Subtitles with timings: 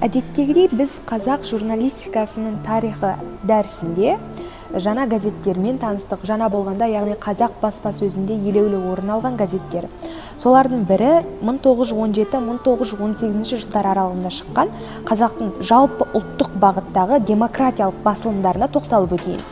[0.00, 4.16] әдеттегідей біз қазақ журналистикасының тарихы дәрісінде
[4.72, 6.20] жаңа газеттермен таныстық.
[6.26, 9.84] Жаңа болғанда яғни қазақ баспасөзінде елеулі орын алған газеттер.
[10.40, 11.12] Солардың бірі
[11.44, 14.68] 1917-1918 жылдар аралығында шыққан
[15.08, 19.42] қазақтың жалпы ұлттық бағыттағы демократиялық басылымдарына тоқталып өтейін.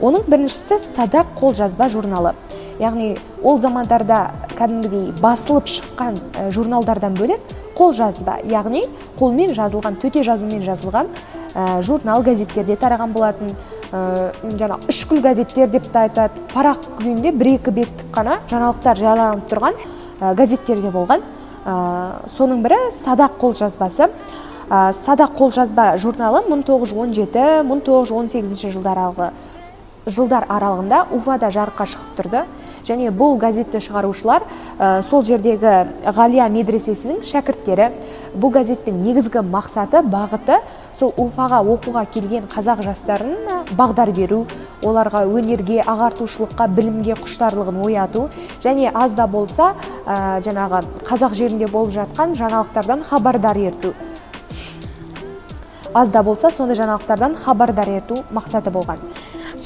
[0.00, 2.32] Оның біріншісі садақ қолжазба журналы.
[2.80, 3.08] Яғни
[3.44, 4.18] ол замандарда
[4.56, 6.16] кәдімгідей басылып шыққан
[6.54, 7.40] журналдардан бөлек
[7.80, 8.82] қолжазба яғни
[9.18, 11.06] қолмен жазылған төте жазумен жазылған
[11.54, 13.48] ә, журнал газеттерде тараған болатын
[13.90, 16.34] ә, жаңағы үшкіл газеттер деп те айтады.
[16.52, 19.74] Парақ күйінде бір екі беттік қана жаңалықтар жарияланып тұрған
[20.20, 21.20] ә, газеттерде болған.
[22.36, 24.10] Соның бірі садақ қолжазбасы ә,
[24.96, 29.28] садақ қолжазба журналы 1917-1918 жылдар аралығы
[30.06, 32.40] жылдар аралығында уфада жарыққа шығып тұрды.
[32.86, 34.44] Және бұл газетті шығарушылар
[34.78, 37.90] ә, сол жердегі ғалия медресесінің шәкірттері.
[38.34, 40.60] Бұл газеттің негізгі мақсаты бағыты
[40.98, 44.44] сол уфаға оқуға келген қазақ жастарына бағдар беру
[44.82, 48.28] оларға өнерге ағартушылыққа білімге құштарлығын ояту
[48.62, 49.74] және аз да болса
[50.06, 53.94] ә, жаңағы қазақ жерінде болып жатқан жаңалықтардан хабардар ету.
[55.94, 59.00] Аз да болса сондай жаңалықтардан хабардар ету мақсаты болған.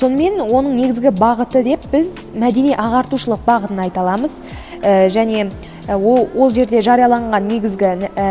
[0.04, 4.36] Сонымен оның негізгі бағыты деп біз мәдени ағартушылық бағытын айта аламыз.
[4.82, 5.46] Ә, және
[5.88, 8.26] ә, ол, ол жерде жарияланған негізгі ә,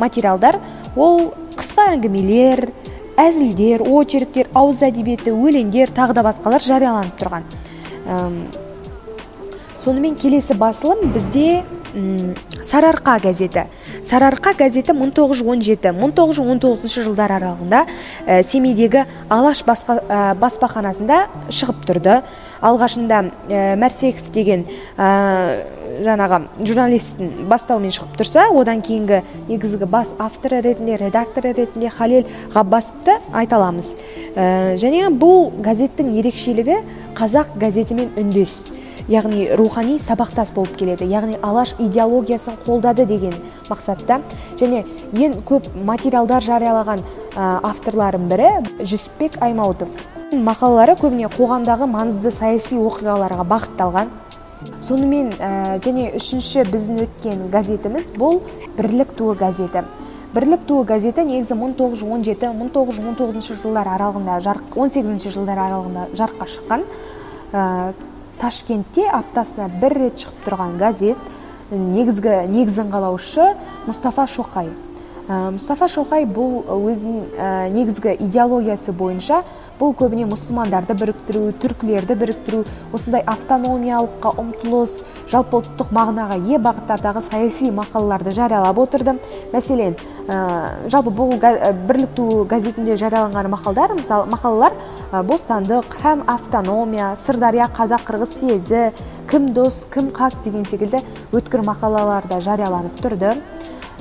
[0.00, 0.58] материалдар
[0.96, 2.66] ол қысқа әңгімелер
[3.22, 7.46] әзілдер очерктер ауыз әдебиеті өлеңдер тағы да басқалар жарияланып тұрған.
[9.80, 11.62] Сонымен келесі басылым бізде
[12.62, 13.64] сарыарқа газеті.
[14.04, 17.86] Сарыарқа газеті 1917-1919 жылдар аралығында
[18.26, 22.22] ә, семейдегі алаш басқа, ә, баспаханасында шығып тұрды.
[22.60, 30.96] Алғашында ә, мәрсеков деген жаңағы журналисттің бастауымен шығып тұрса одан кейінгі негізгі бас авторы ретінде
[31.00, 32.24] редакторы ретінде халел
[32.54, 33.94] ғаббасовты айта аламыз.
[34.36, 36.76] Және бұл газеттің ерекшелігі
[37.16, 38.64] қазақ газетімен үндес.
[39.08, 41.04] Яғни рухани сабақтас болып келеді.
[41.06, 43.34] Яғни алаш идеологиясын қолдады деген
[43.68, 44.20] мақсатта.
[44.58, 47.00] Және ең көп материалдар жариялаған
[47.36, 48.48] авторлардың бірі
[48.82, 49.88] жүсіпбек аймауытов.
[50.32, 54.08] Мақалалары көбіне қоғамдағы маңызды саяси оқиғаларға бағытталған.
[54.82, 58.40] Сонымен ә, және үшінші біздің өткен газетіміз бұл
[58.78, 59.80] бірлік туы газеті.
[60.34, 66.80] Бірлік туы газеті негізі 1917-1919 жылдар аралығында жарық 18 жылдар аралығында жарыққа шыққан
[68.40, 71.30] ташкентте аптасына бір рет шығып тұрған газет
[71.70, 73.52] негізгі негізін қалаушы
[73.86, 74.70] мұстафа шоқай.
[75.26, 79.40] Ә, мұстафа шоқай бұл өзінің ә, негізгі идеологиясы бойынша
[79.80, 82.60] бұл көбіне мұсылмандарды біріктіру түркілерді біріктіру
[82.94, 85.00] осындай автономиялыққа ұмтылыс
[85.32, 89.16] жалпы ұлттық мағынаға ие бағыттардағы саяси мақалаларды жариялап отырды.
[89.50, 89.98] Мәселен
[90.28, 91.34] ә, жалпы бұл
[91.88, 98.82] бірлік ту газетінде жарияланған мақалдар мысалы мақалалар ә, бостандық һәм автономия сырдария қазақ қырғыз съезі
[99.30, 101.00] кім дос кім қас деген секілді
[101.32, 103.36] өткір мақалалар да жарияланып тұрды.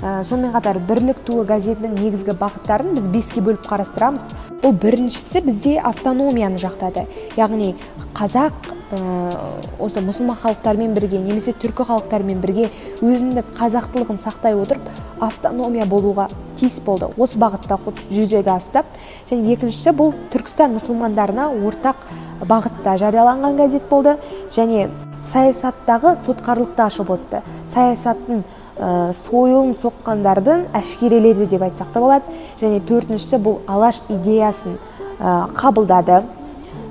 [0.02, 4.34] Ә, сонымен қатар бірлік туы газетінің негізгі бағыттарын біз беске бөліп қарастырамыз.
[4.64, 7.06] Ол біріншісі бізде автономияны жақтады.
[7.40, 7.76] Яғни
[8.18, 12.68] қазақ осы мұсылман халықтармен бірге немесе түркі халықтарымен бірге
[13.02, 14.86] өзіндік қазақтылығын сақтай отырып
[15.20, 16.28] автономия болуға
[16.60, 17.10] тиіс болды.
[17.18, 17.80] Осы бағытта
[18.12, 18.84] жүзеге асты.
[19.30, 22.06] Және екіншісі бұл түркістан мұсылмандарына ортақ
[22.46, 24.18] бағытта жарияланған газет болды.
[24.54, 24.90] Және
[25.26, 27.42] саясаттағы сотқарлықты ашып өтті
[27.74, 28.44] саясаттың
[28.78, 32.40] ә, сойылын соққандардың әшкереледі деп айтсақ та болады.
[32.62, 34.78] Және төртіншісі бұл алаш идеясын
[35.20, 36.22] ә, қабылдады.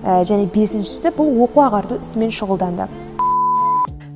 [0.04, 2.88] Және бесіншісі бұл оқу ағарту ісімен шұғылданды.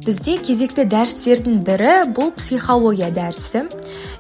[0.04, 3.66] Бізде кезекті дәрістердің бірі бұл психология дәрісі.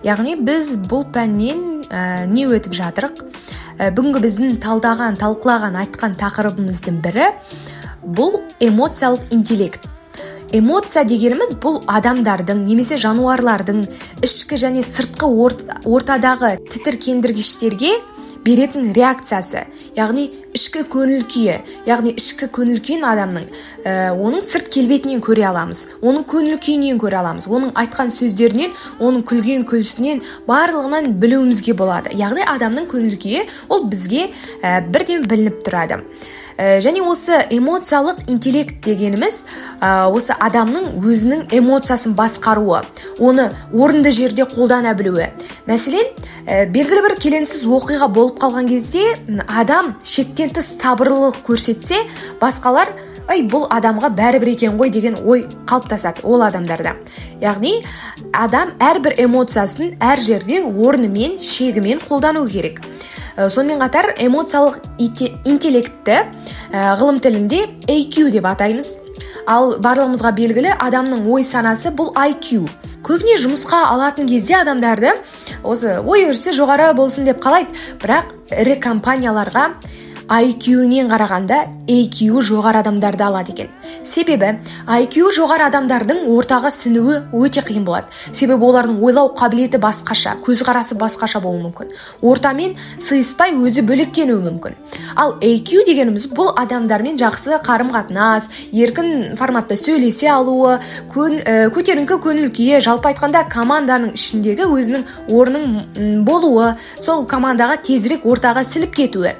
[0.04, 3.22] Яғни біз бұл пәннен ә, не өтіп жатырық?
[3.78, 7.30] Ә, бүгінгі біздің талдаған талқылаған айтқан тақырыбымыздың бірі
[8.04, 9.88] бұл эмоциялық интеллект.
[10.52, 13.82] Эмоция дегеніміз бұл адамдардың немесе жануарлардың
[14.24, 15.28] ішкі және сыртқы
[15.84, 17.96] ортадағы тітіркендіргіштерге
[18.48, 19.66] беретін реакциясы
[19.96, 21.56] яғни ішкі көңіл күйі
[21.88, 23.46] яғни ішкі көңіл күйін адамның
[23.84, 28.72] ә, оның сырт келбетінен көре аламыз оның көңіл күйінен көре аламыз оның айтқан сөздерінен
[29.04, 32.14] оның күлген күлкісінен барлығынан білуімізге болады.
[32.16, 34.28] Яғни адамның көңіл күйі ол бізге
[34.62, 36.02] ә, бірден білініп тұрады.
[36.58, 39.44] Және осы эмоциялық интеллект дегеніміз
[39.80, 42.82] ә, осы адамның өзінің эмоциясын басқаруы
[43.22, 45.30] оны орынды жерде қолдана білуі.
[45.70, 46.10] Мәселен
[46.46, 49.04] ә, белгілі бір келеңсіз оқиға болып қалған кезде
[49.46, 52.02] адам шектен тыс сабырлылық көрсетсе
[52.42, 52.90] басқалар
[53.28, 56.96] ай бұл адамға бәрібір екен ғой деген ой қалыптасады ол адамдарда.
[57.42, 57.84] Яғни
[58.32, 62.80] адам әрбір эмоциясын әр жерде орнымен шегімен қолдану керек.
[63.46, 68.96] Сонымен қатар эмоциялық интеллектті ә, ғылым тілінде AQ деп атаймыз.
[69.48, 72.66] Ал барлығымызға белгілі адамның ой санасы бұл IQ
[73.06, 75.14] көбіне жұмысқа алатын кезде адамдарды
[75.62, 77.72] осы ой өрісі жоғары болсын деп қалайды.
[78.02, 79.70] Бірақ ірі компанияларға
[80.28, 81.58] IQ-нен қарағанда
[81.88, 83.70] AQ жоғары адамдарды алады екен.
[84.04, 88.12] Себебі IQ жоғары адамдардың ортаға сіңуі өте қиын болады.
[88.36, 91.94] Себебі олардың ойлау қабілеті басқаша көзқарасы басқаша болуы мүмкін.
[92.20, 94.76] Ортамен сыйыспай өзі бөлектенуі мүмкін.
[95.16, 100.76] Ал AQ дегеніміз бұл адамдармен жақсы қарым қатынас еркін форматта сөйлесе алуы
[101.08, 108.28] көн, ә, көтеріңкі көңіл күйі жалпы айтқанда команданың ішіндегі өзінің орнының болуы сол командаға тезірек
[108.28, 109.32] ортаға сіңіп кетуі.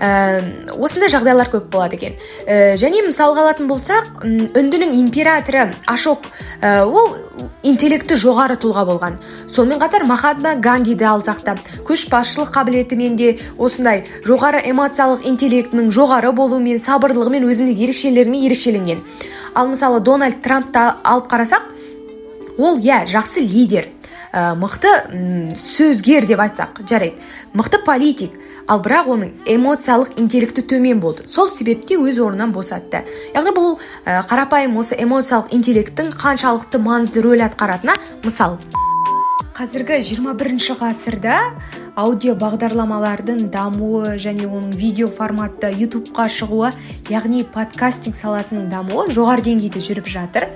[0.00, 0.42] Ә,
[0.78, 2.16] осындай жағдайлар көп болады екен.
[2.46, 6.28] Ә, және мысалға алатын болсақ үндінің императоры ашок
[6.62, 7.16] ә, ол
[7.62, 9.18] интеллекті жоғары тұлға болған.
[9.48, 11.56] Сонымен қатар махатма гандиді алсақ та
[11.88, 19.04] көшбасшылық қабілетімен де осындай жоғары эмоциялық интеллектінің жоғары болуымен сабырлығымен өзіндік ерекшелерімен ерекшеленген.
[19.54, 21.62] Ал мысалы дональд трампты алып қарасақ
[22.58, 23.88] ол иә жақсы лидер.
[24.32, 24.90] Ә, мықты
[25.56, 27.22] сөзгер деп айтсақ жарайды.
[27.54, 28.34] Мықты политик
[28.66, 31.28] ал бірақ оның эмоциялық интеллекті төмен болды.
[31.28, 33.04] Сол себепте өз орнынан босатты.
[33.34, 38.58] Яғни бұл ә, қарапайым осы эмоциялық интеллекттің қаншалықты маңызды рөл атқаратынына мысал.
[39.58, 41.38] Қазіргі 21 ғасырда
[41.98, 46.70] аудио бағдарламалардың дамуы және оның видео форматты ютубқа шығуы
[47.10, 50.46] яғни подкастинг саласының дамуы жоғары деңгейде жүріп жатыр.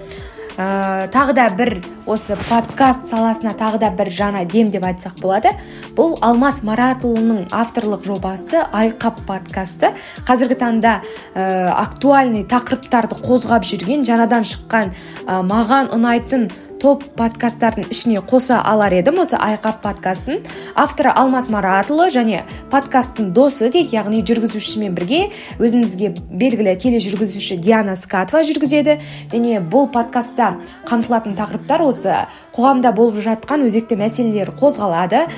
[0.56, 5.54] Ә, тағы да бір осы подкаст саласына тағы да бір жаңа дем деп айтсақ болады.
[5.96, 9.92] Бұл алмас маратұлының авторлық жобасы айқап подкасты.
[10.26, 10.98] Қазіргі таңда
[11.34, 14.92] ә, актуальный тақырыптарды қозғап жүрген жаңадан шыққан
[15.26, 16.50] ә, маған ұнайтын
[16.82, 19.20] топ подкасттардың ішіне қоса алар едім.
[19.22, 20.42] Осы айқап подкастын
[20.74, 22.42] авторы алмас маратұлы және
[22.72, 23.94] подкасттың досы дейді.
[23.94, 25.20] Яғни жүргізушісімен бірге
[25.62, 28.98] өзімізге белгілі тележүргізуші диана скатова жүргізеді.
[29.30, 30.56] Және бұл подкастта
[30.90, 32.24] қамтылатын тақырыптар осы.
[32.56, 35.28] Қоғамда болып жатқан өзекті мәселелер қозғалады.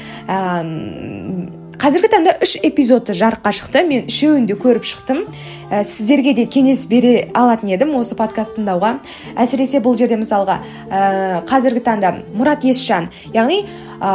[1.84, 3.82] Қазіргі таңда үш эпизоды жарыққа шықты.
[3.84, 5.26] Мен үшеуін де көріп шықтым.
[5.68, 8.94] Ә, сіздерге де кеңес бере алатын едім осы подкаст тыңдауға
[9.36, 10.58] әсіресе бұл жерде мысалға
[10.88, 13.66] ә, қазіргі таңда мұрат есжан яғни
[14.00, 14.10] ә,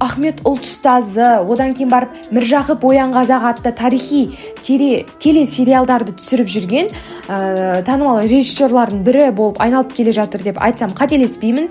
[0.00, 4.22] ахмет ұлт ұстазы одан кейін барып міржақып оян қазақ атты тарихи
[4.64, 6.90] теле, телесериалдарды түсіріп жүрген
[7.28, 11.70] ә, танымал режиссерлардың бірі болып айналып келе жатыр деп айтсам қателеспеймін.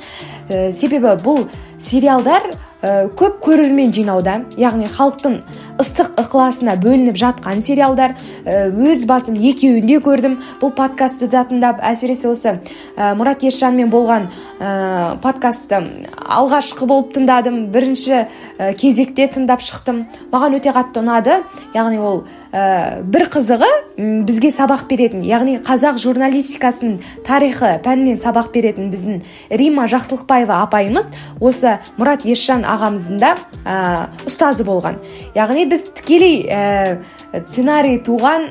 [0.50, 1.46] Ә, себебі бұл
[1.82, 2.50] сериалдар
[3.18, 5.38] көп көрермен жинауда яғни халықтың
[5.82, 8.16] ыстық ықыласына бөлініп жатқан сериалдар
[8.46, 10.38] ә, өз басым екеуін де көрдім.
[10.62, 12.58] Бұл подкастты да тыңдап әсіресе осы
[12.96, 14.30] ә, мұрат есжанмен болған
[15.24, 15.82] подкастты
[16.26, 20.04] алғашқы болып тыңдадым бірінші ә, кезекте тыңдап шықтым.
[20.34, 21.38] Маған өте қатты ұнады.
[21.76, 23.70] Яғни ол ә, бір қызығы
[24.28, 25.24] бізге сабақ беретін.
[25.26, 33.22] Яғни қазақ журналистикасының тарихы пәнінен сабақ беретін біздің римма жақсылықбаева апайымыз осы мұрат есжан ағамыздың
[33.22, 35.02] да ә, ұстазы болған.
[35.38, 36.44] Яғни біз тікелей
[37.46, 38.50] сценарий туған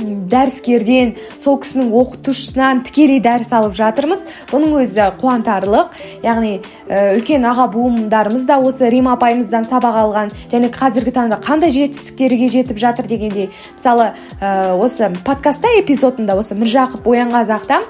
[0.00, 4.26] дәріскерден сол кісінің оқытушысынан тікелей дәріс алып жатырмыз.
[4.50, 5.96] Бұның өзі қуантарлық.
[6.24, 11.74] Яғни ә, үлкен аға буындарымыз да осы рим апайымыздан сабақ алған және қазіргі таңда қандай
[11.74, 13.50] жетістіктерге жетіп жатыр дегендей.
[13.76, 17.82] Мысалы ә, осы подкастта эпизодында осы міржақып оян қазақта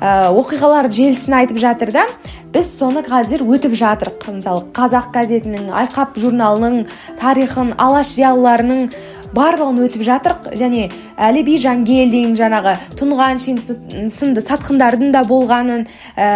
[0.00, 2.06] ә, оқиғалар желісін айтып жатыр да.
[2.50, 4.26] Біз соны қазір өтіп жатырық.
[4.34, 6.86] Мысалы қазақ газетінің айқап журналының
[7.20, 8.88] тарихын алаш зиялыларының
[9.36, 10.88] барлығын өтіп жатырық және
[11.20, 16.30] әліби жангелдин жаңағы тұнған сынды сатқындардың да болғанын ә,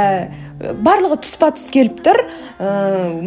[0.84, 2.20] барлығы тұспа тұс келіп тұр.
[2.58, 2.68] Ә,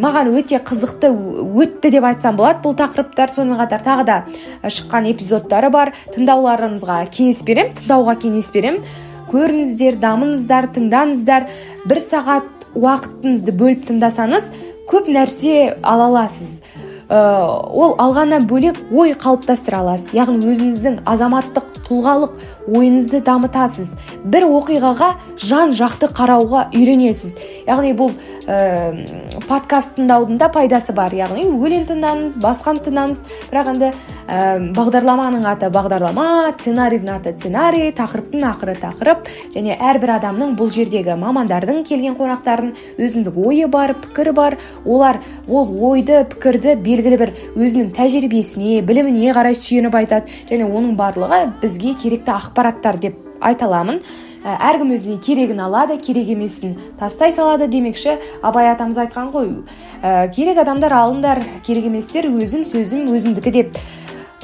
[0.00, 3.34] маған өте қызықты өтті деп айтсам болады бұл тақырыптар.
[3.34, 4.18] Сонымен қатар тағы да
[4.64, 5.92] шыққан эпизодтары бар.
[6.16, 8.82] Тыңдауларыңызға кеңес беремін тыңдауға кеңес беремін.
[9.28, 11.48] Көріңіздер дамыңыздар тыңдаңыздар.
[11.88, 14.52] Бір сағат уақытыңызды бөліп тыңдасаңыз
[14.88, 16.60] көп нәрсе ала аласыз.
[16.60, 20.12] ә, ол алғаннан бөлек ой қалыптастыра аласыз.
[20.12, 22.34] Яғни өзіңіздің азаматтық тұлғалық
[22.68, 23.94] ойыңызды дамытасыз.
[24.24, 27.38] Бір оқиғаға жан жақты қарауға үйренесіз.
[27.66, 28.12] Яғни бұл
[28.48, 33.20] ә, подкаст тыңдаудың да пайдасы бар яғни өлең тыңдаңыз басқаны тыңдаңыз.
[33.50, 34.38] Бірақ енді ә,
[34.76, 39.28] бағдарламаның аты бағдарлама сценарийдің аты сценарий тақырыптың ақыры тақырып.
[39.54, 44.58] Және әрбір адамның бұл жердегі мамандардың келген қонақтардың өзіндік ойы бар пікірі бар.
[44.84, 50.36] Олар ол ойды пікірді белгілі бір өзінің тәжірибесіне біліміне қарай сүйеніп айтады.
[50.50, 54.00] Және оның барлығы бізге керекті ақпараттар деп айта аламын.
[54.44, 59.64] Ә, әркім өзіне керегін алады керек емесін тастай салады демекші абай атамыз айтқан ғой.
[60.02, 63.82] Ә, керек адамдар алыңдар керек еместер өзім сөзім өзімдікі деп.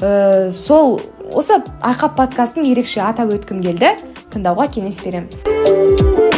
[0.03, 0.99] Ә, сол
[1.31, 3.95] осы айқап подкастын ерекше атап өткім келді.
[4.35, 6.34] Тыңдауға кеңес беремін.